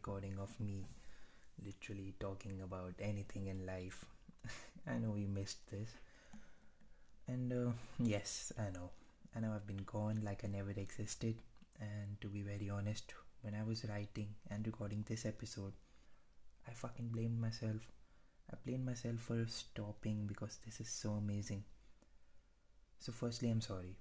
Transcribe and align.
recording 0.00 0.38
of 0.40 0.58
me 0.58 0.86
literally 1.62 2.14
talking 2.18 2.62
about 2.62 2.94
anything 3.00 3.48
in 3.48 3.66
life. 3.66 4.06
I 4.86 4.96
know 4.96 5.14
you 5.16 5.28
missed 5.28 5.70
this. 5.70 5.90
And 7.28 7.52
uh, 7.52 7.72
yes, 7.98 8.50
I 8.58 8.70
know. 8.72 8.88
I 9.36 9.40
know 9.40 9.52
I've 9.54 9.66
been 9.66 9.84
gone 9.84 10.22
like 10.24 10.42
I 10.42 10.48
never 10.48 10.70
existed. 10.70 11.34
And 11.78 12.18
to 12.22 12.28
be 12.28 12.40
very 12.40 12.70
honest, 12.70 13.12
when 13.42 13.54
I 13.54 13.62
was 13.62 13.84
writing 13.84 14.28
and 14.50 14.66
recording 14.66 15.04
this 15.06 15.26
episode, 15.26 15.74
I 16.66 16.72
fucking 16.72 17.08
blamed 17.08 17.38
myself. 17.38 17.82
I 18.50 18.56
blamed 18.64 18.86
myself 18.86 19.18
for 19.18 19.44
stopping 19.48 20.26
because 20.26 20.58
this 20.64 20.80
is 20.80 20.88
so 20.88 21.10
amazing. 21.10 21.62
So, 22.98 23.12
firstly, 23.12 23.50
I'm 23.50 23.60
sorry. 23.60 23.96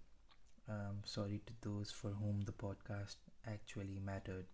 I'm 0.70 1.02
sorry 1.04 1.42
to 1.46 1.54
those 1.62 1.92
for 1.92 2.12
whom 2.12 2.42
the 2.46 2.54
podcast 2.54 3.16
actually 3.46 4.00
mattered. 4.00 4.46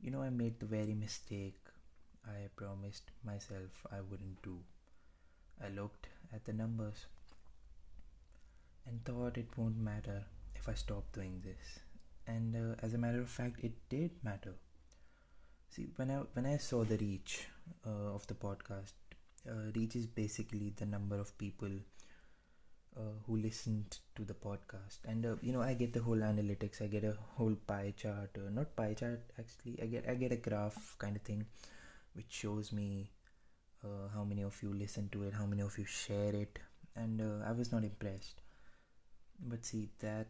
You 0.00 0.10
know, 0.10 0.22
I 0.22 0.30
made 0.30 0.58
the 0.58 0.66
very 0.66 0.94
mistake 0.94 1.58
I 2.26 2.48
promised 2.56 3.10
myself 3.24 3.86
I 3.92 4.00
wouldn't 4.00 4.42
do. 4.42 4.58
I 5.62 5.68
looked 5.68 6.08
at 6.34 6.44
the 6.44 6.52
numbers 6.52 7.06
and 8.86 9.04
thought 9.04 9.36
it 9.38 9.56
won't 9.56 9.78
matter 9.78 10.24
if 10.54 10.68
I 10.68 10.74
stop 10.74 11.12
doing 11.12 11.42
this. 11.44 11.80
And 12.26 12.54
uh, 12.56 12.76
as 12.82 12.94
a 12.94 12.98
matter 12.98 13.20
of 13.20 13.28
fact, 13.28 13.60
it 13.62 13.72
did 13.88 14.10
matter. 14.22 14.54
See, 15.68 15.88
when 15.96 16.10
I 16.10 16.16
when 16.34 16.46
I 16.46 16.56
saw 16.56 16.84
the 16.84 16.96
reach 16.96 17.46
uh, 17.86 18.14
of 18.14 18.26
the 18.26 18.34
podcast, 18.34 18.92
uh, 19.48 19.70
reach 19.74 19.96
is 19.96 20.06
basically 20.06 20.72
the 20.76 20.86
number 20.86 21.18
of 21.18 21.36
people 21.38 21.70
uh, 22.96 23.14
who 23.26 23.36
listened 23.36 23.98
to 24.16 24.24
the 24.24 24.34
podcast, 24.34 24.98
and 25.06 25.26
uh, 25.26 25.36
you 25.42 25.52
know 25.52 25.62
I 25.62 25.74
get 25.74 25.92
the 25.92 26.02
whole 26.02 26.16
analytics. 26.30 26.82
I 26.82 26.86
get 26.86 27.04
a 27.04 27.16
whole 27.36 27.56
pie 27.66 27.94
chart, 27.96 28.36
uh, 28.38 28.50
not 28.50 28.74
pie 28.76 28.94
chart 28.94 29.20
actually. 29.38 29.78
I 29.82 29.86
get 29.86 30.08
I 30.08 30.14
get 30.14 30.32
a 30.32 30.36
graph 30.36 30.96
kind 30.98 31.16
of 31.16 31.22
thing, 31.22 31.46
which 32.14 32.30
shows 32.30 32.72
me 32.72 33.10
uh, 33.84 34.08
how 34.14 34.24
many 34.24 34.42
of 34.42 34.62
you 34.62 34.72
listen 34.74 35.08
to 35.10 35.24
it, 35.24 35.34
how 35.34 35.46
many 35.46 35.62
of 35.62 35.78
you 35.78 35.84
share 35.86 36.34
it, 36.34 36.58
and 36.96 37.22
I 37.46 37.52
was 37.52 37.72
not 37.72 37.84
impressed. 37.84 38.42
But 39.40 39.66
see 39.66 39.88
that 40.00 40.28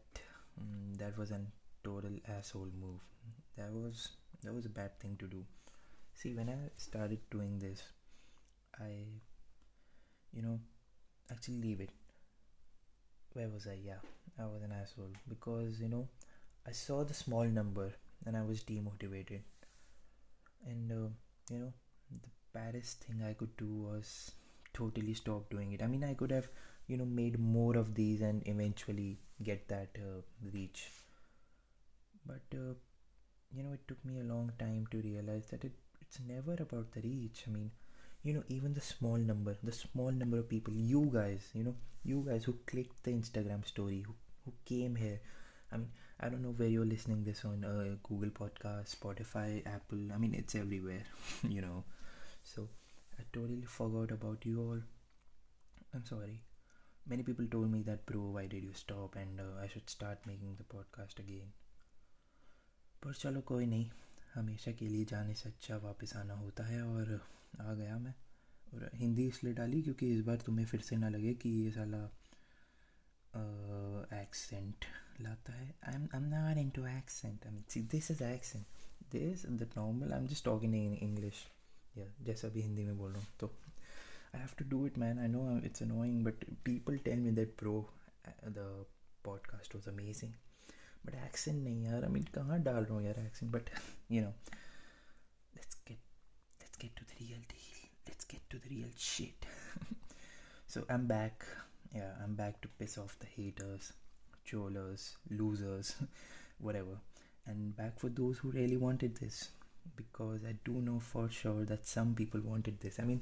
mm, 0.58 0.96
that 0.98 1.18
was 1.18 1.30
a 1.32 1.40
total 1.84 2.12
asshole 2.26 2.70
move. 2.80 3.00
That 3.56 3.70
was 3.72 4.08
that 4.42 4.54
was 4.54 4.64
a 4.66 4.70
bad 4.70 4.98
thing 4.98 5.16
to 5.18 5.26
do 5.28 5.44
see 6.14 6.34
when 6.34 6.48
i 6.50 6.56
started 6.76 7.20
doing 7.30 7.58
this 7.58 7.82
i 8.80 9.04
you 10.32 10.42
know 10.42 10.58
actually 11.30 11.60
leave 11.60 11.80
it 11.80 11.90
where 13.34 13.48
was 13.48 13.66
i? 13.66 13.74
Yeah 13.84 14.02
i 14.38 14.46
was 14.46 14.62
an 14.62 14.72
asshole 14.72 15.12
because 15.28 15.80
you 15.80 15.88
know 15.88 16.08
i 16.66 16.72
saw 16.72 17.02
the 17.04 17.14
small 17.14 17.44
number 17.44 17.92
and 18.26 18.36
i 18.36 18.42
was 18.42 18.62
demotivated. 18.64 19.40
And 20.66 20.90
uh, 20.92 21.08
you 21.50 21.58
know 21.58 21.72
the 22.22 22.28
baddest 22.54 23.04
thing 23.04 23.22
i 23.28 23.32
could 23.32 23.54
do 23.56 23.66
was 23.88 24.32
totally 24.72 25.14
stop 25.14 25.50
doing 25.50 25.72
it. 25.72 25.82
I 25.82 25.86
mean 25.86 26.04
i 26.04 26.14
could 26.14 26.30
have 26.30 26.48
you 26.86 26.96
know 26.96 27.04
made 27.06 27.38
more 27.38 27.76
of 27.76 27.94
these 27.94 28.20
and 28.20 28.42
eventually 28.46 29.18
get 29.42 29.68
that 29.68 29.96
uh, 29.98 30.20
reach. 30.52 30.88
But 32.26 32.42
uh, 32.54 32.74
you 33.52 33.62
know 33.64 33.72
it 33.74 33.86
took 33.88 34.04
me 34.04 34.20
a 34.20 34.24
long 34.24 34.52
time 34.58 34.86
to 34.92 34.98
realize 35.02 35.46
that 35.50 35.64
it, 35.64 35.72
it's 36.00 36.20
never 36.26 36.54
about 36.54 36.92
the 36.92 37.02
reach. 37.02 37.44
I 37.48 37.50
mean 37.50 37.70
you 38.22 38.34
know 38.34 38.42
even 38.48 38.74
the 38.74 38.80
small 38.80 39.16
number 39.16 39.56
the 39.62 39.72
small 39.72 40.10
number 40.10 40.38
of 40.38 40.48
people 40.48 40.74
you 40.74 41.10
guys 41.12 41.48
you 41.54 41.64
know 41.64 41.74
you 42.04 42.22
guys 42.26 42.44
who 42.44 42.54
clicked 42.66 43.02
the 43.04 43.10
instagram 43.10 43.66
story 43.66 44.02
who, 44.06 44.14
who 44.44 44.52
came 44.64 44.94
here 44.94 45.20
i 45.72 45.76
mean 45.76 45.90
i 46.20 46.28
don't 46.28 46.42
know 46.42 46.54
where 46.56 46.68
you're 46.68 46.84
listening 46.84 47.24
this 47.24 47.44
on 47.44 47.64
uh, 47.64 47.96
google 48.02 48.30
podcast 48.30 48.94
spotify 48.96 49.66
apple 49.66 50.12
i 50.12 50.18
mean 50.18 50.34
it's 50.34 50.54
everywhere 50.54 51.04
you 51.42 51.60
know 51.60 51.84
so 52.44 52.68
i 53.18 53.22
totally 53.32 53.62
forgot 53.62 54.10
about 54.10 54.44
you 54.44 54.60
all 54.60 54.82
i'm 55.94 56.04
sorry 56.04 56.40
many 57.08 57.22
people 57.22 57.46
told 57.46 57.70
me 57.70 57.82
that 57.82 58.04
bro 58.06 58.20
why 58.20 58.46
did 58.46 58.62
you 58.62 58.74
stop 58.74 59.16
and 59.16 59.40
uh, 59.40 59.62
i 59.62 59.66
should 59.66 59.88
start 59.88 60.18
making 60.26 60.56
the 60.60 60.68
podcast 60.74 61.18
again 61.20 61.50
पर 63.02 63.14
चलो 63.14 63.40
कोई 63.40 63.66
नहीं 63.66 63.90
हमेशा 64.34 64.72
के 64.72 64.88
लिए 64.88 65.04
जाने 65.04 65.34
से 65.34 65.48
अच्छा 65.48 65.76
वापस 65.76 66.16
आना 66.16 66.34
होता 66.34 66.64
है 66.64 66.82
और 66.82 67.20
आ 67.54 67.72
गया 67.74 67.98
मैं। 67.98 68.14
और 68.74 68.90
हिंदी 68.94 69.26
इसलिए 69.28 69.52
डाली 69.54 69.82
क्योंकि 69.82 70.10
इस 70.12 70.20
बार 70.24 70.36
तुम्हें 70.36 70.66
फिर 70.66 70.80
से 70.80 70.96
ना 70.96 71.08
लगे 71.08 71.34
कि 71.34 71.48
ये 71.48 71.70
साला 71.70 72.04
एक्सेंट 74.22 74.84
लाता 75.20 75.52
है। 75.52 75.74
I 75.84 75.94
am 75.94 76.08
I 76.14 76.20
am 76.20 76.28
not 76.28 76.58
into 76.58 76.86
accent 76.86 77.46
I 77.46 77.52
mean 77.52 77.86
this 77.90 78.10
is 78.10 78.22
accent 78.24 78.66
this 79.12 79.46
the 79.46 79.70
normal 79.76 80.12
I 80.12 80.20
am 80.20 80.26
just 80.26 80.44
talking 80.44 80.74
in 80.74 80.94
English 80.94 81.44
या 81.96 82.06
जैसा 82.24 82.48
भी 82.48 82.62
हिंदी 82.62 82.84
में 82.84 82.98
बोल 82.98 83.12
रहा 83.12 83.20
हूँ। 83.20 83.28
तो 83.40 83.46
I 84.34 84.40
have 84.40 84.48
to 84.58 84.64
do 84.68 84.86
it 84.86 84.98
man 84.98 85.18
I 85.18 85.28
know 85.28 85.60
it's 85.60 85.82
annoying 85.82 86.24
but 86.24 86.44
people 86.64 86.98
tell 86.98 87.20
me 87.20 87.30
that 87.30 87.54
pro 87.58 87.74
the 88.28 88.86
podcast 89.24 89.74
was 89.74 89.88
amazing 89.90 90.32
but 91.06 91.14
accent 91.14 91.62
नहीं 91.64 91.84
यार 91.84 92.04
आई 92.04 92.10
मीन 92.10 92.22
कहाँ 92.34 92.60
डाल 92.62 92.84
रहा 92.84 92.94
हूँ 92.94 93.02
यार 93.02 93.18
accent 93.18 93.52
but 93.52 93.70
you 94.10 94.22
know 94.22 94.34
let's 97.19 97.19
get 97.19 97.19
to 97.19 97.19
the 97.19 97.21
real 97.21 97.41
deal 97.41 97.87
let's 98.07 98.27
get 98.31 98.49
to 98.51 98.57
the 98.57 98.71
real 98.71 98.91
shit 98.99 99.45
so 100.67 100.83
I'm 100.89 101.07
back. 101.07 101.45
Yeah, 101.93 102.11
I'm 102.23 102.35
back 102.35 102.61
to 102.61 102.67
piss 102.67 102.97
off 102.97 103.17
the 103.19 103.27
haters, 103.27 103.93
cholers, 104.51 105.15
losers, 105.29 105.95
whatever. 106.59 106.97
And 107.47 107.75
back 107.77 107.99
for 107.99 108.09
those 108.09 108.39
who 108.39 108.51
really 108.51 108.77
wanted 108.77 109.15
this. 109.15 109.51
Because 109.95 110.43
I 110.43 110.55
do 110.65 110.73
know 110.73 110.99
for 110.99 111.29
sure 111.29 111.63
that 111.65 111.87
some 111.87 112.15
people 112.15 112.41
wanted 112.41 112.79
this. 112.81 112.99
I 112.99 113.03
mean, 113.03 113.21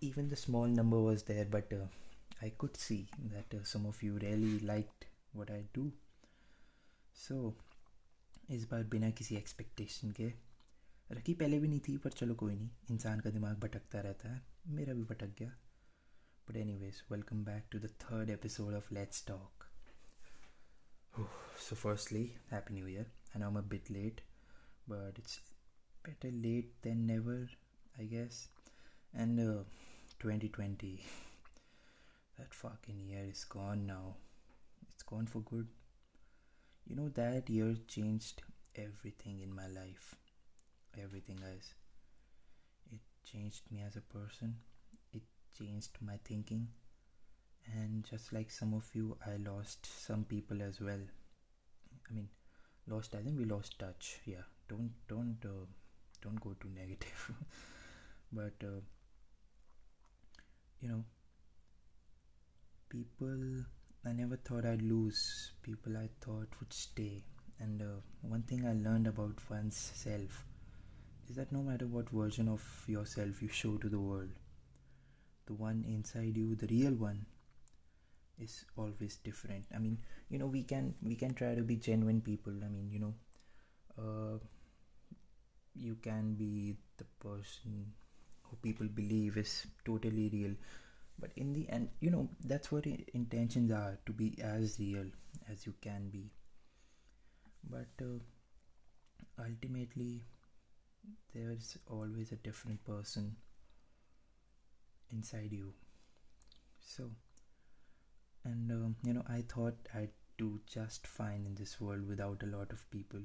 even 0.00 0.28
the 0.28 0.36
small 0.36 0.66
number 0.66 0.98
was 0.98 1.24
there, 1.24 1.44
but 1.44 1.72
uh, 1.72 1.86
I 2.40 2.52
could 2.56 2.76
see 2.76 3.08
that 3.32 3.58
uh, 3.58 3.64
some 3.64 3.84
of 3.84 4.02
you 4.02 4.18
really 4.22 4.60
liked 4.60 5.06
what 5.32 5.50
I 5.50 5.64
do. 5.74 5.90
So 7.14 7.34
so, 7.34 7.54
इस 8.50 8.64
बार 8.70 8.82
बिना 8.82 9.10
किसी 9.10 9.36
expectation 9.36 10.10
के 10.10 10.32
रखी 11.12 11.34
पहले 11.34 11.58
भी 11.60 11.68
नहीं 11.68 11.80
थी 11.88 11.96
पर 12.04 12.10
चलो 12.20 12.34
कोई 12.34 12.54
नहीं 12.56 12.70
इंसान 12.90 13.20
का 13.20 13.30
दिमाग 13.30 13.58
भटकता 13.60 14.00
रहता 14.00 14.32
है 14.32 14.42
मेरा 14.78 14.94
भी 14.94 15.04
भटक 15.12 15.34
गया 15.38 15.56
but 16.48 16.56
any 16.56 16.76
ways 16.78 17.02
welcome 17.10 17.44
back 17.44 17.68
to 17.72 17.78
the 17.78 17.90
third 18.02 18.30
episode 18.30 18.74
of 18.74 18.92
let's 18.92 19.24
talk 19.28 19.64
so 21.62 21.76
firstly 21.78 22.20
happy 22.50 22.74
new 22.74 22.86
year 22.86 23.06
i 23.34 23.38
know 23.38 23.46
i'm 23.46 23.56
a 23.56 23.62
bit 23.62 23.88
late 23.90 24.20
but 24.92 25.18
it's 25.22 25.40
better 26.04 26.30
late 26.44 26.68
than 26.82 27.00
never 27.06 27.38
i 27.98 28.04
guess 28.04 28.38
and 29.14 29.40
uh, 29.40 29.64
2020 30.20 31.00
that 32.38 32.54
fucking 32.54 33.00
year 33.08 33.24
is 33.32 33.42
gone 33.56 33.84
now 33.86 34.14
it's 34.88 35.02
gone 35.02 35.26
for 35.26 35.40
good 35.50 35.66
you 36.86 36.96
know 36.96 37.08
that 37.20 37.50
year 37.50 37.74
changed 37.88 38.42
everything 38.76 39.40
in 39.40 39.54
my 39.60 39.66
life 39.66 40.14
everything 41.01 41.37
guys. 41.37 41.73
It 42.91 42.99
changed 43.29 43.63
me 43.71 43.81
as 43.85 43.95
a 43.95 44.01
person. 44.01 44.55
It 45.13 45.23
changed 45.57 45.97
my 46.01 46.19
thinking. 46.23 46.67
And 47.77 48.03
just 48.03 48.33
like 48.33 48.51
some 48.51 48.73
of 48.73 48.89
you 48.93 49.17
i 49.25 49.37
lost 49.37 49.87
some 50.05 50.25
people 50.25 50.61
as 50.61 50.81
well. 50.81 50.99
I 52.09 52.13
mean 52.13 52.27
lost 52.87 53.15
i 53.15 53.21
think 53.21 53.37
we 53.37 53.45
lost 53.45 53.79
touch. 53.79 54.19
Yeah 54.25 54.43
don't 54.67 54.91
don't 55.07 55.37
uh, 55.45 55.65
don't 56.21 56.39
go 56.39 56.55
too 56.59 56.69
negative. 56.75 57.31
But 58.31 58.63
uh, 58.63 58.81
you 60.81 60.89
know 60.89 61.03
people 62.89 63.65
I 64.05 64.11
never 64.11 64.37
thought 64.37 64.65
I'd 64.65 64.81
lose. 64.81 65.51
People 65.61 65.97
I 65.97 66.09
thought 66.21 66.49
would 66.59 66.73
stay. 66.73 67.23
And 67.59 67.81
uh, 67.81 68.01
one 68.21 68.41
thing 68.43 68.65
I 68.67 68.73
learned 68.73 69.07
about 69.07 69.37
one's 69.49 69.77
self 69.77 70.43
is 71.29 71.35
that 71.35 71.51
no 71.51 71.61
matter 71.61 71.87
what 71.87 72.09
version 72.09 72.47
of 72.47 72.63
yourself 72.87 73.41
you 73.41 73.47
show 73.47 73.77
to 73.77 73.89
the 73.89 73.99
world, 73.99 74.29
the 75.45 75.53
one 75.53 75.83
inside 75.87 76.35
you, 76.37 76.55
the 76.55 76.67
real 76.67 76.93
one, 76.93 77.25
is 78.39 78.65
always 78.77 79.17
different. 79.17 79.65
I 79.73 79.79
mean, 79.79 79.99
you 80.29 80.39
know, 80.39 80.47
we 80.47 80.63
can 80.63 80.95
we 81.01 81.15
can 81.15 81.33
try 81.33 81.55
to 81.55 81.61
be 81.61 81.75
genuine 81.75 82.21
people. 82.21 82.53
I 82.63 82.67
mean, 82.67 82.89
you 82.91 82.99
know, 82.99 83.13
uh, 83.97 84.37
you 85.75 85.95
can 85.95 86.33
be 86.35 86.75
the 86.97 87.05
person 87.19 87.93
who 88.43 88.55
people 88.61 88.87
believe 88.87 89.37
is 89.37 89.65
totally 89.85 90.29
real 90.31 90.53
but 91.19 91.31
in 91.35 91.53
the 91.53 91.67
end 91.69 91.89
you 91.99 92.09
know 92.09 92.27
that's 92.45 92.71
what 92.71 92.85
intentions 93.13 93.71
are 93.71 93.97
to 94.05 94.11
be 94.11 94.37
as 94.41 94.77
real 94.79 95.05
as 95.51 95.65
you 95.65 95.73
can 95.81 96.09
be 96.09 96.29
but 97.69 97.87
uh, 98.01 98.19
ultimately 99.43 100.23
there's 101.33 101.77
always 101.87 102.31
a 102.31 102.43
different 102.47 102.83
person 102.85 103.35
inside 105.11 105.51
you 105.51 105.73
so 106.79 107.09
and 108.43 108.71
um, 108.71 108.95
you 109.03 109.13
know 109.13 109.23
i 109.27 109.41
thought 109.41 109.75
i'd 109.95 110.09
do 110.37 110.59
just 110.65 111.05
fine 111.07 111.45
in 111.45 111.55
this 111.55 111.79
world 111.79 112.07
without 112.07 112.41
a 112.43 112.57
lot 112.57 112.71
of 112.71 112.89
people 112.91 113.19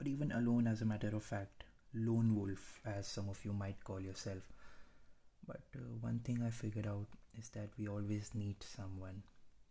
or 0.00 0.06
even 0.06 0.32
alone 0.32 0.66
as 0.66 0.82
a 0.82 0.84
matter 0.84 1.14
of 1.14 1.22
fact 1.22 1.64
lone 1.94 2.34
wolf, 2.34 2.80
as 2.84 3.06
some 3.06 3.28
of 3.28 3.44
you 3.44 3.52
might 3.52 3.82
call 3.84 4.00
yourself. 4.00 4.42
But 5.46 5.62
uh, 5.74 5.80
one 6.00 6.20
thing 6.20 6.42
I 6.42 6.50
figured 6.50 6.86
out 6.86 7.06
is 7.36 7.48
that 7.50 7.70
we 7.78 7.88
always 7.88 8.30
need 8.34 8.62
someone. 8.62 9.22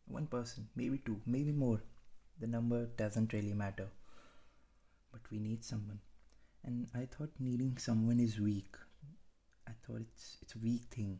One 0.08 0.28
person, 0.28 0.68
maybe 0.76 0.98
two, 1.00 1.22
maybe 1.26 1.52
more. 1.52 1.82
The 2.40 2.48
number 2.48 2.88
doesn't 2.98 3.34
really 3.34 3.54
matter. 3.54 3.88
But 5.12 5.22
we 5.32 5.40
need 5.40 5.64
someone. 5.64 6.00
And 6.64 6.88
I 6.94 7.06
thought 7.06 7.32
needing 7.40 7.78
someone 7.78 8.20
is 8.20 8.40
weak. 8.40 8.76
I 9.68 9.72
thought 9.86 10.02
it's 10.02 10.38
it's 10.42 10.56
a 10.56 10.60
weak 10.60 10.84
thing 10.92 11.20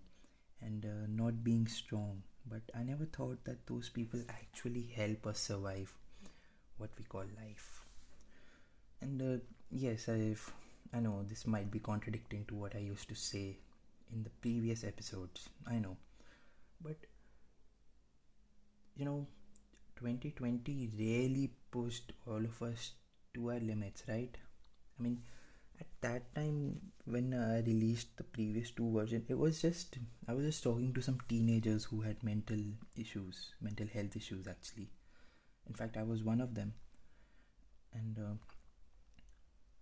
and 0.62 0.86
uh, 0.86 1.08
not 1.08 1.44
being 1.44 1.68
strong. 1.68 2.24
But 2.46 2.62
I 2.76 2.84
never 2.84 3.06
thought 3.06 3.44
that 3.46 3.68
those 3.68 3.90
people 3.90 4.22
actually 4.30 4.92
help 4.96 5.28
us 5.28 5.40
survive 5.40 5.94
what 6.78 6.90
we 6.98 7.04
call 7.06 7.26
life. 7.38 7.86
And 9.02 9.22
uh, 9.22 9.44
yes, 9.72 10.10
I've 10.10 10.52
I 10.94 11.00
know 11.00 11.24
this 11.24 11.46
might 11.48 11.70
be 11.72 11.80
contradicting 11.80 12.46
to 12.46 12.56
what 12.56 12.76
I 12.76 12.80
used 12.80 13.08
to 13.10 13.16
say 13.16 13.58
in 14.12 14.24
the 14.24 14.30
previous 14.42 14.84
episodes. 14.84 15.50
I 15.68 15.80
know. 15.80 15.98
But 16.82 16.98
you 18.96 19.06
know, 19.06 19.28
2020 19.96 20.92
really 20.98 21.52
pushed 21.72 22.14
all 22.28 22.44
of 22.44 22.62
us 22.62 22.92
to 23.34 23.50
our 23.52 23.60
limits, 23.60 24.04
right? 24.08 24.36
I 25.00 25.04
mean, 25.04 25.22
at 25.80 25.88
that 26.02 26.36
time 26.36 26.82
when 27.06 27.34
I 27.34 27.60
released 27.62 28.18
the 28.18 28.24
previous 28.24 28.72
two 28.72 28.92
versions, 28.92 29.26
it 29.30 29.38
was 29.38 29.62
just 29.62 29.98
I 30.28 30.34
was 30.34 30.46
just 30.46 30.64
talking 30.64 30.94
to 30.94 31.02
some 31.02 31.20
teenagers 31.30 31.86
who 31.86 32.02
had 32.02 32.24
mental 32.24 32.62
issues, 32.96 33.54
mental 33.62 33.88
health 33.88 34.16
issues 34.16 34.48
actually. 34.48 34.90
In 35.68 35.76
fact, 35.76 35.98
I 35.98 36.04
was 36.04 36.24
one 36.24 36.42
of 36.42 36.56
them, 36.56 36.74
and 37.94 38.18
uh, 38.18 38.36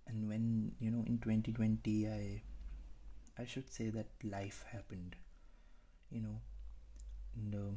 and 0.08 0.28
when 0.30 0.72
you 0.80 0.90
know 0.92 1.04
in 1.06 1.18
2020 1.20 2.08
I 2.08 2.42
I 3.38 3.46
should 3.46 3.72
say 3.72 3.90
that 3.92 4.08
life 4.24 4.66
happened, 4.72 5.16
you 6.12 6.22
know, 6.22 6.38
and 7.36 7.56
uh, 7.56 7.74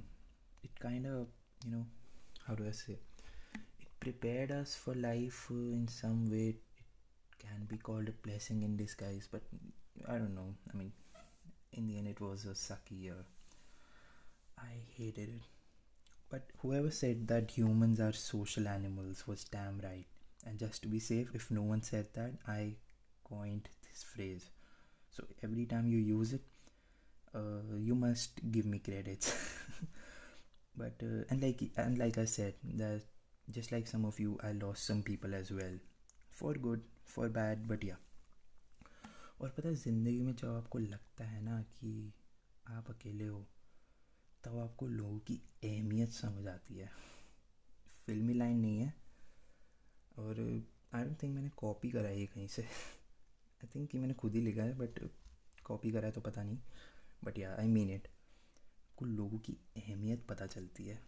it 0.63 0.79
kind 0.81 1.07
of 1.07 1.29
you 1.67 1.73
know 1.73 1.87
how 2.47 2.55
do 2.55 2.67
I 2.69 2.73
say 2.73 2.99
it 3.81 3.89
prepared 4.01 4.51
us 4.53 4.75
for 4.77 4.95
life 4.95 5.49
uh, 5.51 5.55
in 5.81 5.89
some 5.89 6.31
way. 6.31 6.57
Can 7.41 7.67
be 7.69 7.77
called 7.79 8.09
a 8.09 8.13
blessing 8.13 8.63
in 8.63 8.77
disguise, 8.77 9.29
but 9.31 9.43
I 10.09 10.13
don't 10.19 10.35
know. 10.35 10.55
I 10.73 10.77
mean, 10.77 10.93
in 11.73 11.87
the 11.87 11.99
end, 11.99 12.09
it 12.09 12.21
was 12.21 12.45
a 12.45 12.51
sucky 12.51 13.01
year. 13.03 13.25
I 14.59 14.73
hated 14.97 15.29
it. 15.31 15.43
But 16.31 16.51
whoever 16.59 16.91
said 16.91 17.27
that 17.29 17.51
humans 17.51 18.01
are 18.01 18.13
social 18.13 18.69
animals 18.69 19.27
was 19.27 19.45
damn 19.45 19.81
right. 19.83 20.07
And 20.47 20.59
just 20.59 20.83
to 20.83 20.89
be 20.89 21.01
safe, 21.01 21.31
if 21.35 21.51
no 21.51 21.63
one 21.63 21.83
said 21.83 22.07
that, 22.15 22.33
I 22.47 22.75
coined 23.25 23.69
this 23.83 24.05
phrase. 24.05 24.51
So 25.11 25.25
every 25.43 25.67
time 25.67 25.89
you 25.89 25.99
use 25.99 26.33
it, 26.33 26.43
uh, 27.35 27.63
you 27.79 27.95
must 27.95 28.41
give 28.51 28.67
me 28.67 28.79
credits. 28.79 29.35
but 30.77 30.95
uh, 31.03 31.25
and 31.31 31.43
like 31.43 31.63
and 31.77 31.99
like 31.99 32.19
I 32.19 32.25
said, 32.25 32.55
that 32.75 33.03
just 33.51 33.73
like 33.73 33.87
some 33.87 34.05
of 34.05 34.19
you, 34.21 34.39
I 34.43 34.53
lost 34.53 34.87
some 34.87 35.03
people 35.03 35.35
as 35.35 35.51
well, 35.51 35.77
for 36.31 36.55
good, 36.55 36.83
for 37.15 37.29
bad, 37.29 37.67
but 37.67 37.85
या। 37.85 37.97
और 39.41 39.49
पता 39.49 39.69
है, 39.69 39.75
ज़िंदगी 39.75 40.23
में 40.23 40.35
जब 40.35 40.49
आपको 40.49 40.79
लगता 40.79 41.25
है 41.25 41.41
ना 41.43 41.62
कि 41.62 42.12
आप 42.69 42.91
अकेले 42.91 43.27
हो, 43.27 43.47
तब 44.45 44.59
आपको 44.59 44.87
लोगों 44.87 45.19
की 45.19 45.41
अहमियत 45.65 46.12
समझ 46.12 46.47
आती 46.47 46.75
है। 46.75 46.91
फिल्मी 48.07 48.35
लाइन 48.35 48.59
नहीं 48.59 48.81
है। 48.81 48.95
और 50.19 50.41
आई 50.95 51.05
डोंट 51.05 51.23
थिंक 51.23 51.35
मैंने 51.35 51.49
कॉपी 51.49 51.91
करा 51.91 52.09
है 52.09 52.27
कहीं 52.27 52.47
से। 52.47 52.62
आई 52.62 53.69
थिंक 53.75 53.91
कि 53.91 53.99
मैंने 53.99 54.15
खुद 54.15 54.35
ही 54.35 54.41
लिखा 54.41 54.63
है 54.63 54.75
बट 54.75 54.99
कॉपी 55.65 55.91
करा 55.91 56.06
है 56.06 56.13
तो 56.13 56.21
पता 56.21 56.43
नहीं। 56.43 56.59
बट 57.25 57.39
या 57.39 57.56
आई 57.56 57.69
मीन 57.69 57.91
इट 57.91 58.09
कुछ 58.97 59.09
लोगों 59.09 59.39
की 59.39 59.56
अहमियत 59.77 60.27
पता 60.29 60.47
चलती 60.47 60.85
है। 60.85 60.99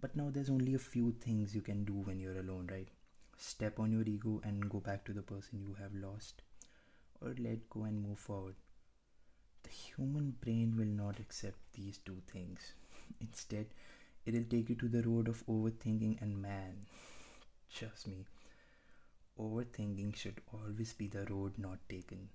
But 0.00 0.16
now 0.16 0.30
there 0.30 0.50
only 0.50 0.74
a 0.74 0.78
few 0.78 1.12
things 1.26 1.54
you 1.56 1.62
can 1.62 1.84
do 1.84 2.02
when 2.02 2.20
you're 2.20 2.36
alone 2.36 2.68
right 2.68 2.90
step 3.40 3.80
on 3.80 3.92
your 3.92 4.02
ego 4.04 4.40
and 4.44 4.70
go 4.70 4.78
back 4.80 5.04
to 5.04 5.12
the 5.12 5.22
person 5.22 5.62
you 5.62 5.74
have 5.80 5.94
lost, 5.94 6.42
or 7.20 7.34
let 7.38 7.68
go 7.70 7.84
and 7.84 8.02
move 8.02 8.18
forward. 8.18 8.56
The 9.62 9.70
human 9.70 10.32
brain 10.32 10.76
will 10.76 10.84
not 10.84 11.18
accept 11.18 11.56
these 11.72 11.96
two 11.96 12.20
things. 12.30 12.74
Instead, 13.22 13.68
it'll 14.26 14.44
take 14.44 14.68
you 14.68 14.74
to 14.74 14.88
the 14.88 15.02
road 15.02 15.28
of 15.28 15.46
overthinking, 15.46 16.20
and 16.20 16.42
man, 16.42 16.84
trust 17.74 18.06
me, 18.06 18.26
overthinking 19.36 20.14
should 20.14 20.40
always 20.52 20.92
be 20.92 21.08
the 21.08 21.26
road 21.26 21.58
not 21.58 21.80
taken. 21.88 22.28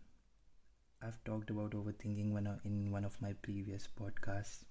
I've 1.01 1.23
talked 1.23 1.49
about 1.49 1.71
overthinking 1.71 2.33
when 2.33 2.59
in 2.65 2.91
one 2.91 3.05
of 3.05 3.21
my 3.21 3.31
previous 3.31 3.87
podcasts, 3.87 4.65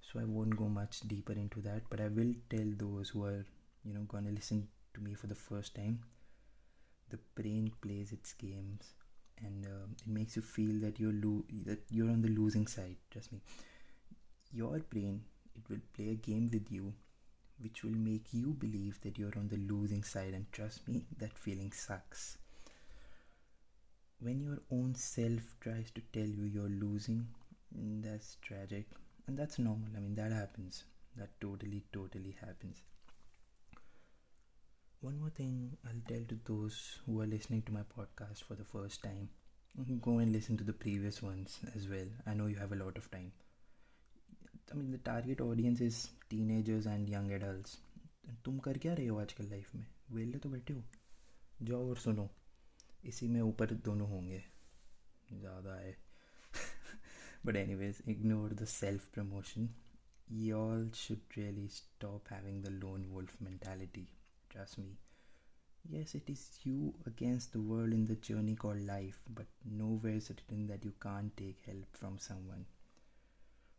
so 0.00 0.20
I 0.20 0.24
won't 0.24 0.56
go 0.56 0.68
much 0.68 1.00
deeper 1.00 1.32
into 1.32 1.60
that. 1.62 1.82
But 1.90 2.00
I 2.00 2.08
will 2.08 2.34
tell 2.50 2.70
those 2.76 3.10
who 3.10 3.24
are, 3.24 3.44
you 3.84 3.94
know, 3.94 4.02
gonna 4.02 4.30
listen 4.30 4.68
to 4.96 5.02
me 5.02 5.14
for 5.14 5.28
the 5.28 5.36
first 5.36 5.74
time. 5.76 6.00
The 7.10 7.18
brain 7.34 7.72
plays 7.80 8.12
its 8.12 8.32
games 8.34 8.94
and 9.38 9.66
uh, 9.66 9.86
it 10.00 10.06
makes 10.06 10.36
you 10.36 10.42
feel 10.42 10.78
that 10.82 11.00
you're 11.00 11.12
lo- 11.12 11.44
that 11.64 11.80
you're 11.90 12.10
on 12.10 12.22
the 12.22 12.28
losing 12.28 12.66
side 12.68 12.96
trust 13.10 13.32
me. 13.32 13.40
Your 14.50 14.80
brain 14.80 15.22
it 15.54 15.68
will 15.70 15.78
play 15.94 16.08
a 16.10 16.14
game 16.16 16.50
with 16.52 16.72
you 16.72 16.92
which 17.60 17.84
will 17.84 17.92
make 17.96 18.34
you 18.34 18.54
believe 18.54 19.00
that 19.02 19.18
you're 19.18 19.38
on 19.38 19.48
the 19.48 19.56
losing 19.58 20.02
side 20.04 20.34
and 20.34 20.50
trust 20.52 20.88
me 20.88 21.06
that 21.18 21.38
feeling 21.38 21.72
sucks. 21.72 22.38
When 24.20 24.40
your 24.40 24.60
own 24.70 24.94
self 24.94 25.56
tries 25.58 25.90
to 25.92 26.02
tell 26.12 26.26
you 26.26 26.44
you're 26.44 26.68
losing 26.68 27.28
that's 28.02 28.36
tragic 28.42 28.86
and 29.26 29.38
that's 29.38 29.58
normal. 29.58 29.88
I 29.96 30.00
mean 30.00 30.14
that 30.16 30.32
happens. 30.32 30.84
That 31.16 31.30
totally 31.40 31.82
totally 31.94 32.32
happens 32.40 32.82
one 35.01 35.19
more 35.19 35.31
thing 35.31 35.77
I'll 35.85 36.01
tell 36.07 36.25
to 36.29 36.37
those 36.45 36.99
who 37.05 37.21
are 37.21 37.25
listening 37.25 37.63
to 37.63 37.71
my 37.71 37.81
podcast 37.97 38.43
for 38.43 38.55
the 38.55 38.63
first 38.63 39.03
time 39.03 39.29
go 40.01 40.17
and 40.17 40.31
listen 40.31 40.57
to 40.57 40.63
the 40.63 40.73
previous 40.73 41.21
ones 41.23 41.59
as 41.75 41.87
well. 41.87 42.07
I 42.27 42.33
know 42.33 42.47
you 42.47 42.57
have 42.57 42.73
a 42.73 42.75
lot 42.75 42.97
of 42.97 43.09
time. 43.09 43.31
I 44.71 44.75
mean, 44.75 44.91
the 44.91 44.97
target 44.97 45.41
audience 45.41 45.81
is 45.81 46.09
teenagers 46.29 46.85
and 46.85 47.09
young 47.09 47.31
adults. 47.31 47.77
तुम 48.45 48.59
कर 48.65 48.77
क्या 48.77 48.93
रहे 48.93 49.07
हो 49.07 49.17
आजकल 49.19 49.49
life 49.49 49.73
में 49.75 49.85
वेले 50.11 50.37
तो 50.39 50.49
बैठे 50.49 50.73
हो 50.73 50.83
जाओ 51.69 51.89
और 51.89 51.97
सुनो 51.97 52.29
इसी 53.11 53.27
में 53.27 53.41
ऊपर 53.41 53.73
दोनों 53.85 54.07
होंगे 54.09 54.43
ज़्यादा 55.33 55.75
है 55.79 55.95
but 57.45 57.59
anyways 57.61 58.01
ignore 58.13 58.49
the 58.61 58.67
self 58.75 59.07
promotion 59.17 59.67
y'all 60.43 60.85
should 61.01 61.37
really 61.37 61.67
stop 61.79 62.33
having 62.35 62.61
the 62.65 62.73
lone 62.85 63.05
wolf 63.13 63.35
mentality 63.47 64.07
Trust 64.56 64.78
me. 64.78 64.96
Yes, 65.86 66.14
it 66.14 66.30
is 66.30 66.60
you 66.64 66.94
against 67.04 67.52
the 67.52 67.60
world 67.60 67.92
in 67.92 68.06
the 68.06 68.14
journey 68.14 68.54
called 68.54 68.80
life, 68.80 69.20
but 69.28 69.44
nowhere 69.70 70.14
is 70.14 70.30
it 70.30 70.40
written 70.48 70.66
that 70.68 70.82
you 70.82 70.94
can't 71.02 71.36
take 71.36 71.60
help 71.66 71.84
from 71.92 72.18
someone. 72.18 72.64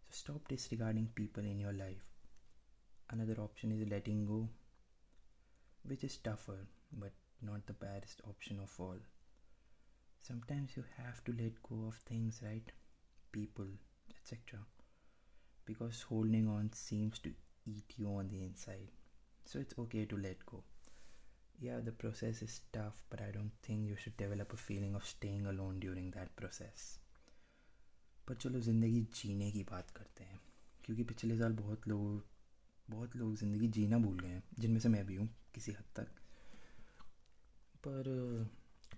So 0.03 0.11
stop 0.11 0.47
disregarding 0.47 1.09
people 1.15 1.43
in 1.43 1.59
your 1.59 1.73
life. 1.73 2.05
Another 3.09 3.41
option 3.41 3.71
is 3.71 3.89
letting 3.89 4.27
go, 4.27 4.49
which 5.83 6.03
is 6.03 6.17
tougher, 6.17 6.67
but 6.93 7.13
not 7.41 7.65
the 7.65 7.73
baddest 7.73 8.21
option 8.29 8.59
of 8.59 8.71
all. 8.79 8.99
Sometimes 10.21 10.77
you 10.77 10.83
have 10.97 11.23
to 11.23 11.31
let 11.31 11.63
go 11.63 11.87
of 11.87 11.95
things, 11.95 12.39
right? 12.45 12.71
People, 13.31 13.65
etc. 14.11 14.59
Because 15.65 16.03
holding 16.03 16.47
on 16.47 16.71
seems 16.73 17.17
to 17.19 17.31
eat 17.65 17.95
you 17.97 18.09
on 18.09 18.27
the 18.27 18.43
inside. 18.43 18.91
So 19.47 19.59
it's 19.59 19.79
okay 19.79 20.03
to 20.05 20.17
let 20.17 20.45
go. 20.45 20.61
Yeah, 21.59 21.79
the 21.79 21.91
process 21.93 22.41
is 22.41 22.61
tough, 22.73 23.01
but 23.09 23.21
I 23.21 23.31
don't 23.31 23.53
think 23.63 23.87
you 23.87 23.95
should 23.95 24.17
develop 24.17 24.51
a 24.51 24.57
feeling 24.57 24.93
of 24.93 25.05
staying 25.05 25.45
alone 25.47 25.79
during 25.79 26.09
that 26.11 26.35
process. 26.35 26.87
पर 28.27 28.35
चलो 28.35 28.59
ज़िंदगी 28.59 29.01
जीने 29.15 29.51
की 29.51 29.61
बात 29.63 29.91
करते 29.91 30.23
हैं 30.23 30.39
क्योंकि 30.85 31.03
पिछले 31.03 31.37
साल 31.37 31.53
बहुत 31.53 31.87
लोग 31.87 32.23
बहुत 32.89 33.15
लोग 33.15 33.35
ज़िंदगी 33.35 33.67
जीना 33.77 33.97
भूल 33.97 34.19
गए 34.19 34.27
हैं 34.27 34.43
जिनमें 34.59 34.79
से 34.79 34.89
मैं 34.89 35.05
भी 35.05 35.15
हूँ 35.15 35.27
किसी 35.55 35.71
हद 35.71 35.85
तक 35.95 36.19
पर 37.87 38.09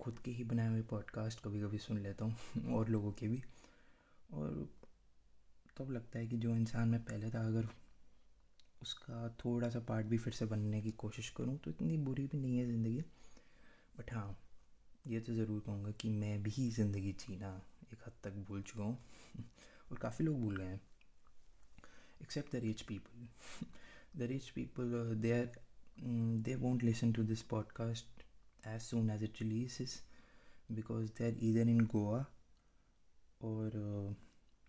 खुद 0.02 0.20
के 0.26 0.32
ही 0.32 0.44
बनाए 0.44 0.70
हुए 0.70 0.82
पॉडकास्ट 0.90 1.44
कभी 1.44 1.62
कभी 1.62 1.78
सुन 1.78 2.00
लेता 2.04 2.26
हूँ 2.26 2.74
और 2.76 2.90
लोगों 2.90 3.12
के 3.12 3.28
भी 3.28 3.44
और 4.34 4.68
तब 5.78 5.92
लगता 5.92 6.20
है 6.20 6.28
कि 6.28 6.38
जो 6.38 6.56
इंसान 6.56 6.90
मैं 6.90 7.04
पहले 7.04 7.30
था 7.30 7.46
अगर 7.48 7.70
उसका 8.82 9.38
थोड़ा 9.46 9.70
सा 9.70 9.80
पार्ट 9.80 10.06
भी 10.06 10.18
फिर 10.18 10.34
से 10.34 10.46
बनने 10.46 10.82
की 10.82 10.92
कोशिश 10.92 11.30
करूँ 11.30 11.58
तो 11.58 11.72
इतनी 11.72 11.98
बुरी 11.98 12.28
भी 12.28 12.38
नहीं 12.38 12.58
है 12.58 12.66
ज़िंदगी। 12.66 13.02
बट 13.98 14.14
हाँ 14.14 14.40
ये 15.08 15.20
तो 15.20 15.34
ज़रूर 15.34 15.60
कहूँगा 15.66 15.92
कि 15.92 16.10
मैं 16.10 16.44
भी 16.44 16.70
ज़िंदगी 16.72 17.12
जीना 17.12 17.62
एक 17.94 18.00
हद 18.08 18.14
तक 18.24 18.34
भूल 18.48 18.62
चुका 18.62 18.84
हूँ। 18.84 18.98
और 19.92 19.98
काफ़ी 19.98 20.26
लोग 20.26 20.42
भूल 20.42 20.58
गए 20.58 20.66
हैं। 20.66 20.82
Except 22.22 22.52
the 22.52 22.56
rich 22.56 22.82
people 22.82 23.28
the 24.20 24.22
rich 24.22 24.50
people 24.50 25.16
they 25.16 25.32
are 25.40 25.50
they 26.44 26.56
won't 26.56 26.84
listen 26.84 27.12
to 27.14 27.24
this 27.24 27.42
podcast 27.42 28.24
as 28.68 28.82
soon 28.82 29.10
as 29.10 29.24
it 29.24 29.42
release 29.42 30.00
because 30.72 31.12
they're 31.12 31.34
either 31.40 31.62
in 31.62 31.78
Goa 31.86 32.28
or 33.42 33.68
uh, 33.68 34.14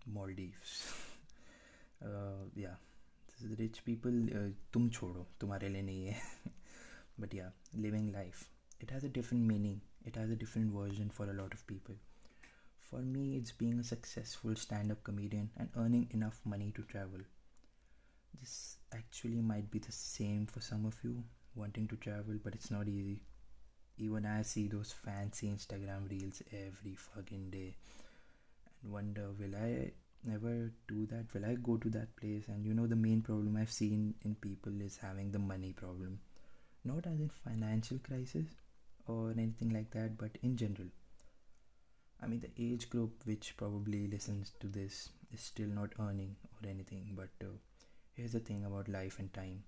Maldives. 0.06 0.94
uh, 2.02 2.44
yeah, 3.39 3.39
this 3.39 3.51
is 3.51 3.59
rich 3.59 3.83
people. 3.85 4.11
Uh, 4.11 4.51
तुम 4.73 4.89
छोड़ो 4.89 5.25
तुम्हारे 5.41 5.69
लिए 5.69 5.81
नहीं 5.81 6.05
है. 6.05 6.21
but 7.19 7.33
yeah, 7.33 7.49
living 7.73 8.11
life. 8.11 8.49
It 8.81 8.89
has 8.91 9.03
a 9.03 9.09
different 9.09 9.45
meaning. 9.45 9.81
It 10.05 10.15
has 10.15 10.29
a 10.29 10.35
different 10.35 10.71
version 10.71 11.09
for 11.09 11.29
a 11.29 11.33
lot 11.33 11.53
of 11.53 11.65
people. 11.67 11.95
For 12.79 12.99
me, 12.99 13.37
it's 13.37 13.51
being 13.51 13.79
a 13.79 13.83
successful 13.83 14.55
stand-up 14.55 15.03
comedian 15.03 15.49
and 15.57 15.69
earning 15.75 16.07
enough 16.11 16.39
money 16.45 16.71
to 16.75 16.83
travel. 16.83 17.19
This 18.39 18.77
actually 18.93 19.41
might 19.41 19.71
be 19.71 19.79
the 19.79 19.91
same 19.91 20.45
for 20.45 20.61
some 20.61 20.85
of 20.85 20.95
you 21.03 21.23
wanting 21.55 21.87
to 21.87 21.95
travel, 21.95 22.35
but 22.43 22.53
it's 22.53 22.69
not 22.69 22.87
easy. 22.87 23.21
Even 23.97 24.25
I 24.25 24.41
see 24.43 24.67
those 24.67 24.91
fancy 24.91 25.47
Instagram 25.47 26.09
reels 26.09 26.41
every 26.51 26.95
fucking 26.95 27.49
day 27.49 27.75
and 28.83 28.91
wonder 28.91 29.31
will 29.39 29.55
I 29.55 29.91
never 30.24 30.70
do 30.88 31.06
that. 31.06 31.26
Well 31.34 31.44
i 31.50 31.54
go 31.54 31.76
to 31.76 31.88
that 31.90 32.14
place? 32.16 32.48
And 32.48 32.64
you 32.64 32.74
know 32.74 32.86
the 32.86 32.96
main 32.96 33.20
problem 33.22 33.56
i've 33.56 33.72
seen 33.72 34.14
in 34.24 34.34
people 34.34 34.80
is 34.80 34.96
having 34.96 35.30
the 35.32 35.38
money 35.38 35.72
problem. 35.72 36.20
Not 36.84 37.06
as 37.06 37.20
in 37.20 37.30
financial 37.44 37.98
crisis 37.98 38.46
or 39.06 39.30
anything 39.32 39.70
like 39.70 39.90
that 39.92 40.16
but 40.18 40.38
in 40.42 40.56
general. 40.56 40.88
I 42.22 42.26
mean 42.26 42.40
the 42.40 42.52
age 42.62 42.90
group 42.90 43.22
which 43.24 43.54
probably 43.56 44.06
listens 44.08 44.52
to 44.60 44.66
this 44.66 45.08
is 45.32 45.40
still 45.40 45.68
not 45.68 45.92
earning 45.98 46.36
or 46.52 46.68
anything 46.68 47.12
but 47.16 47.30
uh, 47.42 47.52
here's 48.14 48.32
the 48.32 48.40
thing 48.40 48.64
about 48.64 48.88
life 48.88 49.18
and 49.18 49.32
time. 49.32 49.62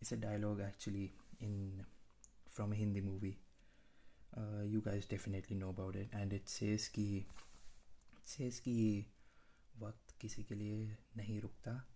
It's 0.00 0.12
a 0.12 0.16
dialogue 0.16 0.60
actually 0.66 1.12
in 1.40 1.84
from 2.48 2.72
a 2.72 2.74
hindi 2.74 3.00
movie. 3.00 3.38
Uh, 4.36 4.64
you 4.66 4.80
guys 4.80 5.06
definitely 5.06 5.56
know 5.56 5.70
about 5.70 5.96
it. 5.96 6.08
And 6.12 6.32
it 6.32 6.48
says 6.48 6.88
ki 6.88 7.26
it 8.16 8.28
says 8.28 8.60
ki 8.60 9.06
किसी 10.22 10.42
के 10.42 10.54
लिए 10.54 10.96
नहीं 11.16 11.40
रुकता। 11.40 11.88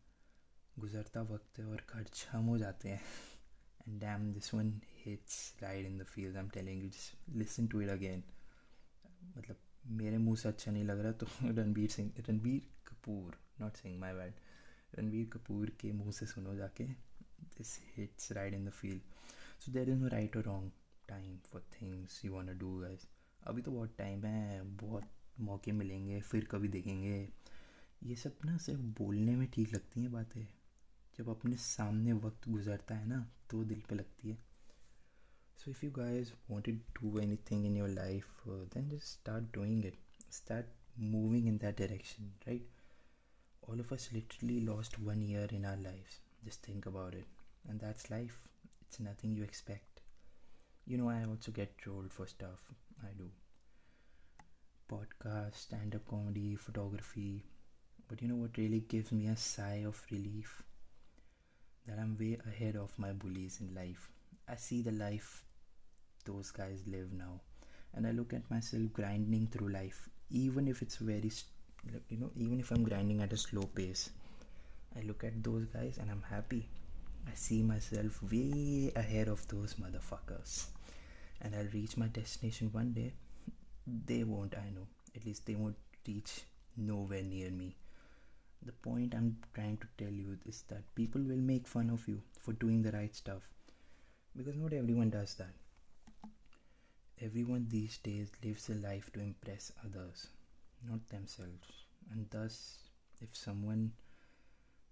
गुजरता 0.78 1.23
वक्त 1.23 1.61
और 1.61 1.76
खर्च 1.76 2.28
हम 2.33 2.45
हो 2.45 2.59
जाते 2.59 2.88
हैं। 2.88 3.00
And 3.88 4.00
damn, 4.02 4.25
this 4.35 4.54
one 4.54 4.71
hits 5.04 5.37
right 5.62 5.87
in 5.87 5.99
the 5.99 6.04
field, 6.04 6.37
I'm 6.37 6.50
telling 6.50 6.80
you, 6.83 6.90
just 6.90 7.14
listen 7.42 7.68
to 7.68 7.83
it 7.87 7.99
again. 7.99 8.23
मतलब 9.38 9.56
मेरे 9.87 10.18
मुँह 10.18 10.37
से 10.37 10.49
अच्छा 10.49 10.73
नहीं 10.73 10.85
लग 10.85 11.00
रहा 11.00 11.12
तो 11.12 11.26
Ranbir 11.42 11.90
Singh, 11.90 12.12
Ranbir 12.28 12.62
Kapoor 12.87 13.38
not 13.61 13.76
Singh 13.76 14.00
my 14.00 14.14
bad 14.14 14.35
Ranbir 14.99 15.26
Kapoor 15.26 15.71
के 15.71 15.92
मुँह 15.92 16.12
से 16.12 16.26
सुनो 16.26 16.54
जाके 16.54 16.85
this 17.40 17.80
hits 17.97 18.33
right 18.33 18.54
in 18.54 18.66
the 18.66 18.71
field 18.71 19.00
so 19.61 19.73
there 19.73 19.90
is 19.90 19.99
no 19.99 20.09
right 20.09 20.37
और 20.37 20.42
wrong 20.42 20.73
time 21.09 21.38
for 21.38 21.62
things 21.83 22.25
you 22.25 22.33
want 22.33 22.50
do 22.50 22.80
guys 22.80 23.09
अभी 23.47 23.62
तो 23.62 23.71
बहुत 23.71 23.95
टाइम 23.99 24.25
है, 24.25 24.62
बहुत 24.62 25.04
मौके 25.40 25.73
मिलेंगे, 25.73 26.21
फिर 26.21 26.45
कभी 26.45 26.68
देखेंगे। 26.68 27.28
ये 28.02 28.16
सब 28.16 28.38
ना 28.44 28.56
सिर्फ़ 28.56 28.80
बोलने 28.80 29.36
में 29.36 29.50
ठीक 29.50 29.72
लगती 29.72 30.00
हैं 30.00 30.12
बातें। 30.12 30.46
जब 31.18 31.28
अपने 31.28 31.56
सामने 31.56 32.12
वक्त 32.12 32.48
गुजरता 32.48 32.94
है 32.94 33.06
ना 33.06 33.32
तो 33.50 33.64
दिल 33.64 33.80
पे 33.80 33.94
लगती 33.94 34.30
है। 34.30 34.38
So 35.58 35.70
if 35.70 35.84
you 35.84 35.90
guys 35.90 36.32
wanted 36.50 36.78
do 36.78 37.18
anything 37.36 37.66
in 37.66 37.76
your 37.76 37.88
life 37.88 38.42
then 38.48 38.88
just 38.90 39.04
start 39.04 39.44
doing 39.54 39.86
it 39.86 39.98
start 40.32 40.66
moving 40.98 41.46
in 41.46 41.56
that 41.58 41.78
direction 41.78 42.24
right 42.24 42.68
all 43.68 43.80
of 43.80 43.94
us 43.94 44.12
literally 44.12 44.60
lost 44.60 44.98
one 44.98 45.22
year 45.22 45.54
in 45.54 45.64
our 45.64 45.78
life 45.78 46.08
just 46.44 46.68
think 46.68 46.88
about 46.88 47.14
it 47.14 47.26
and 47.66 47.80
that's 47.80 48.10
life 48.10 48.48
it's 48.64 49.00
nothing 49.00 49.38
you 49.38 49.44
expect 49.44 50.00
you 50.88 50.98
know 50.98 51.08
I 51.08 51.24
also 51.24 51.52
get 51.52 51.76
trolled 51.78 52.10
for 52.10 52.26
stuff 52.26 52.72
I 53.04 53.14
do 53.14 53.30
podcast 54.88 55.56
stand 55.56 55.94
up 55.94 56.04
comedy 56.04 56.56
photography 56.56 57.42
But 58.08 58.22
you 58.22 58.28
know 58.28 58.36
what 58.36 58.56
really 58.56 58.80
gives 58.80 59.12
me 59.12 59.26
a 59.26 59.36
sigh 59.36 59.84
of 59.86 60.00
relief? 60.10 60.62
That 61.86 61.98
I'm 61.98 62.16
way 62.18 62.38
ahead 62.46 62.76
of 62.76 62.98
my 62.98 63.12
bullies 63.12 63.60
in 63.60 63.75
life. 63.75 64.10
I 64.48 64.56
see 64.56 64.82
the 64.82 64.92
life 64.92 65.42
those 66.25 66.50
guys 66.50 66.82
live 66.86 67.12
now. 67.12 67.40
And 67.94 68.06
I 68.06 68.10
look 68.10 68.32
at 68.32 68.50
myself 68.50 68.92
grinding 68.92 69.46
through 69.46 69.68
life, 69.68 70.08
even 70.30 70.68
if 70.68 70.82
it's 70.82 70.96
very 70.96 71.30
you 72.08 72.18
know 72.18 72.30
even 72.36 72.60
if 72.60 72.70
i'm 72.70 72.84
grinding 72.84 73.20
at 73.22 73.32
a 73.32 73.36
slow 73.36 73.62
pace 73.75 74.10
i 74.96 75.02
look 75.02 75.25
at 75.25 75.42
those 75.42 75.66
guys 75.66 75.98
and 75.98 76.10
i'm 76.10 76.22
happy 76.28 76.68
i 77.26 77.34
see 77.34 77.62
myself 77.62 78.22
way 78.30 78.92
ahead 78.96 79.28
of 79.28 79.46
those 79.48 79.75
motherfuckers 79.75 80.66
and 81.42 81.54
i'll 81.54 81.72
reach 81.72 81.96
my 81.96 82.06
destination 82.06 82.68
one 82.72 82.92
day 82.92 83.12
they 84.06 84.25
won't 84.25 84.54
i 84.54 84.70
know 84.75 84.86
at 85.14 85.25
least 85.25 85.46
they 85.46 85.54
won't 85.54 85.76
reach 86.06 86.42
nowhere 86.76 87.22
near 87.22 87.50
me 87.50 87.75
the 88.62 88.72
point 88.72 89.14
i'm 89.14 89.36
trying 89.54 89.76
to 89.76 89.86
tell 89.98 90.12
you 90.12 90.36
is 90.46 90.62
that 90.68 90.94
people 90.94 91.20
will 91.20 91.44
make 91.52 91.66
fun 91.66 91.90
of 91.90 92.06
you 92.08 92.20
for 92.40 92.52
doing 92.54 92.82
the 92.82 92.92
right 92.92 93.14
stuff 93.14 93.48
because 94.36 94.56
not 94.56 94.72
everyone 94.72 95.10
does 95.10 95.34
that 95.34 96.30
everyone 97.20 97.66
these 97.68 97.98
days 97.98 98.30
lives 98.44 98.68
a 98.68 98.75
life 98.75 99.10
to 99.12 99.20
impress 99.20 99.72
others 99.84 100.28
not 100.88 101.08
themselves. 101.08 101.84
And 102.12 102.26
thus, 102.30 102.78
if 103.20 103.34
someone 103.34 103.92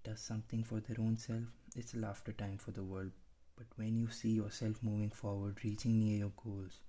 does 0.03 0.21
something 0.21 0.65
for 0.65 0.81
their 0.81 0.97
own 1.01 1.17
self, 1.17 1.45
it's 1.77 1.95
a 1.95 1.99
laughter 1.99 2.33
time 2.33 2.59
for 2.59 2.71
the 2.71 2.83
world. 2.83 3.11
But 3.57 3.67
when 3.77 3.97
you 3.97 4.11
see 4.11 4.31
yourself 4.31 4.83
moving 4.83 5.11
forward, 5.11 5.59
reaching 5.65 6.01
near 6.01 6.19
your 6.19 6.33
goals, 6.45 6.81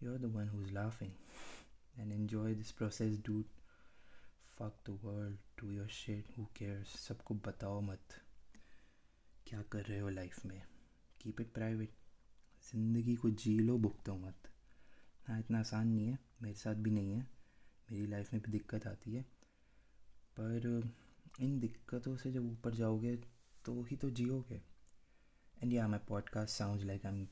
you're 0.00 0.18
the 0.18 0.28
one 0.28 0.48
who's 0.48 0.72
laughing. 0.72 1.12
And 1.98 2.12
enjoy 2.12 2.54
this 2.54 2.72
process, 2.72 3.16
dude. 3.16 3.44
Fuck 4.60 4.74
the 4.84 4.92
world, 5.04 5.36
do 5.60 5.70
your 5.70 5.88
shit, 5.88 6.26
who 6.36 6.44
cares? 6.58 6.86
सबको 6.86 7.34
बताओ 7.34 7.80
मत। 7.80 8.00
क्या 9.46 9.62
कर 9.62 9.82
रहे 9.82 9.98
हो 9.98 10.08
life 10.08 10.46
में? 10.46 10.62
Keep 11.20 11.40
it 11.40 11.52
private 11.52 11.94
ज़िंदगी 12.72 13.14
को 13.16 13.30
जी 13.30 13.58
लो 13.58 13.78
भुगतो 13.78 14.16
मत। 14.16 14.34
हाँ 15.26 15.38
इतना 15.38 15.60
आसान 15.60 15.88
नहीं 15.88 16.08
है। 16.08 16.18
मेरे 16.42 16.54
साथ 16.54 16.74
भी 16.74 16.90
नहीं 16.90 17.12
है। 17.12 17.26
मेरी 17.92 18.06
लाइफ 18.06 18.32
में 18.32 18.42
भी 18.42 18.52
दिक्कत 18.52 18.86
आती 18.86 19.14
है। 19.14 19.22
पर 20.40 20.90
इन 21.40 21.60
दिक्कतों 21.60 22.16
से 22.16 22.32
जब 22.32 22.50
ऊपर 22.50 22.74
जाओगे 22.74 23.16
तो 23.64 23.82
ही 23.82 23.96
तो 23.96 24.10
जियोगे। 24.10 24.62
एंड 25.62 25.72
या 25.72 25.88
my 25.88 26.00
podcast 26.08 26.58
sound 26.58 26.82
like 26.82 27.06
I 27.06 27.12
am 27.12 27.24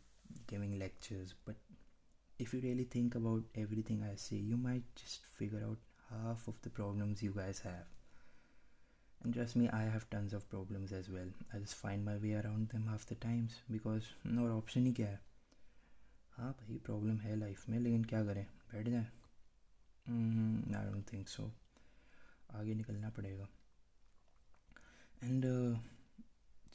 giving 0.51 0.75
lectures 0.75 1.35
but 1.49 1.57
if 2.41 2.53
you 2.55 2.61
really 2.61 2.85
think 2.85 3.15
about 3.15 3.59
everything 3.63 4.03
I 4.03 4.17
say, 4.17 4.37
you 4.37 4.57
might 4.57 4.83
just 4.97 5.27
figure 5.39 5.65
out 5.67 5.79
half 6.12 6.48
of 6.48 6.62
the 6.62 6.70
problems 6.70 7.24
you 7.24 7.32
guys 7.32 7.60
have. 7.60 7.88
And 9.24 9.34
trust 9.34 9.56
me, 9.56 9.70
I 9.70 9.84
have 9.84 10.10
tons 10.10 10.34
of 10.34 10.50
problems 10.50 10.92
as 10.92 11.10
well. 11.10 11.30
I 11.54 11.58
just 11.58 11.76
find 11.76 12.06
my 12.06 12.18
way 12.18 12.34
around 12.34 12.70
them 12.70 12.88
half 12.88 13.06
the 13.06 13.16
times 13.16 13.62
because 13.72 14.12
no 14.24 14.48
option 14.58 14.86
ही 14.86 14.94
क्या 14.94 15.08
है 15.08 15.20
हाँ 16.38 16.52
भाई 16.60 16.78
problem 16.86 17.18
है 17.20 17.36
life 17.36 17.70
में 17.70 17.80
लेकिन 17.80 18.04
क्या 18.06 18.24
करें 18.26 18.46
बैठ 18.74 18.88
जाए 18.90 19.06
आई 20.78 20.92
डोंट 20.92 21.14
थिंक 21.14 21.28
सो 21.28 21.52
आगे 22.56 22.74
निकलना 22.76 23.10
पड़ेगा 23.18 23.48
and 25.24 25.46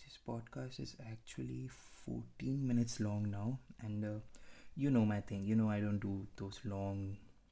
this 0.02 0.16
podcast 0.28 0.81
is 0.85 0.92
actually 1.11 1.69
14 2.07 2.66
minutes 2.71 2.99
long 3.07 3.31
now 3.35 3.59
and 3.88 4.04
uh, 4.04 4.14
you 4.85 4.90
know 4.90 5.04
my 5.11 5.21
thing 5.28 5.45
you 5.50 5.59
know 5.61 5.69
i 5.75 5.78
don't 5.85 6.02
do 6.04 6.14
those 6.40 6.59
long 6.73 7.04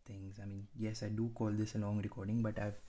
things 0.05 0.39
i 0.41 0.45
mean 0.45 0.65
yes 0.77 1.03
i 1.03 1.07
do 1.07 1.29
call 1.35 1.51
this 1.61 1.75
a 1.75 1.77
long 1.77 2.01
recording 2.01 2.41
but 2.41 2.59
i've 2.59 2.79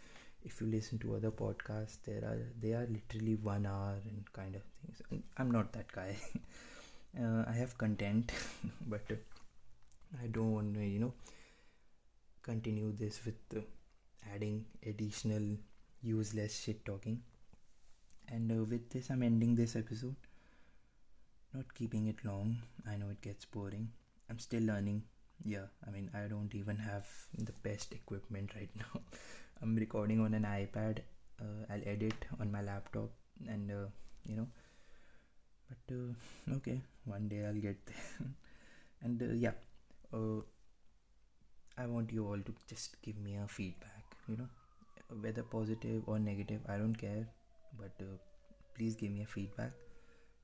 if 0.45 0.61
you 0.61 0.67
listen 0.67 0.99
to 0.99 1.15
other 1.17 1.31
podcasts 1.31 1.99
there 2.05 2.25
are 2.31 2.41
they 2.61 2.73
are 2.73 2.87
literally 2.97 3.37
one 3.37 3.67
hour 3.67 3.95
and 4.11 4.33
kind 4.33 4.55
of 4.55 4.63
things 4.81 5.03
and 5.11 5.23
i'm 5.39 5.51
not 5.51 5.73
that 5.73 5.91
guy 5.93 6.17
uh, 7.21 7.45
i 7.47 7.53
have 7.53 7.77
content 7.79 8.33
but 8.87 9.03
uh, 9.11 9.15
i 10.23 10.27
don't 10.27 10.53
want 10.53 10.75
to 10.75 10.85
you 10.85 10.99
know 10.99 11.13
continue 12.43 12.93
this 12.97 13.21
with 13.25 13.57
uh, 13.57 13.61
adding 14.35 14.65
additional 14.87 15.57
useless 16.03 16.61
shit 16.61 16.85
talking. 16.85 17.21
And 18.29 18.51
uh, 18.51 18.65
with 18.65 18.91
this, 18.91 19.11
I'm 19.11 19.23
ending 19.23 19.55
this 19.57 19.77
episode. 19.77 20.17
Not 21.55 21.75
keeping 21.75 22.07
it 22.07 22.25
long. 22.25 22.57
I 22.89 22.97
know 22.97 23.09
it 23.11 23.21
gets 23.21 23.45
boring. 23.45 23.89
I'm 24.31 24.39
still 24.39 24.63
learning. 24.63 25.03
Yeah, 25.47 25.67
I 25.87 25.91
mean, 25.93 26.11
I 26.13 26.27
don't 26.27 26.53
even 26.57 26.77
have 26.77 27.07
the 27.39 27.53
best 27.63 27.93
equipment 27.93 28.51
right 28.57 28.71
now. 28.77 29.01
I'm 29.63 29.77
recording 29.77 30.21
on 30.21 30.35
an 30.35 30.43
iPad. 30.43 30.99
Uh, 31.41 31.71
I'll 31.71 31.87
edit 31.87 32.25
on 32.41 32.51
my 32.51 32.63
laptop, 32.63 33.11
and 33.47 33.71
uh, 33.71 33.87
you 34.27 34.37
know. 34.37 34.49
But 35.69 35.95
uh, 35.95 36.57
okay, 36.57 36.81
one 37.05 37.29
day 37.29 37.45
I'll 37.47 37.63
get 37.69 37.79
there. 37.87 38.27
and 39.03 39.23
uh, 39.23 39.35
yeah, 39.35 39.53
uh, 40.13 40.41
I 41.79 41.87
want 41.87 42.13
you 42.13 42.27
all 42.27 42.39
to 42.39 42.55
just 42.69 43.01
give 43.03 43.17
me 43.19 43.37
a 43.37 43.47
feedback, 43.47 44.17
you 44.27 44.37
know, 44.37 44.49
whether 45.21 45.45
positive 45.45 46.03
or 46.07 46.19
negative, 46.19 46.61
I 46.69 46.77
don't 46.77 46.95
care, 46.95 47.29
but 47.79 47.93
uh, 48.01 48.17
please 48.75 48.97
give 48.97 49.13
me 49.13 49.23
a 49.23 49.27
feedback. 49.27 49.73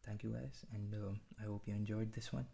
Thank 0.06 0.22
you 0.22 0.30
guys, 0.30 0.64
and 0.74 0.94
I 1.40 1.46
hope 1.46 1.62
you 1.66 1.74
enjoyed 1.74 2.12
this 2.12 2.32
one. 2.32 2.46